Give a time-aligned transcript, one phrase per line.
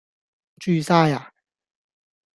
[0.57, 1.31] 住晒呀